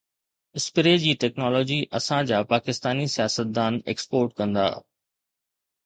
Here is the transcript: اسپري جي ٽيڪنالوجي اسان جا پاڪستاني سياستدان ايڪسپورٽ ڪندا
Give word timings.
اسپري 0.59 0.93
جي 1.03 1.11
ٽيڪنالوجي 1.23 1.77
اسان 2.01 2.21
جا 2.33 2.41
پاڪستاني 2.55 3.07
سياستدان 3.19 3.81
ايڪسپورٽ 3.89 4.37
ڪندا 4.41 4.69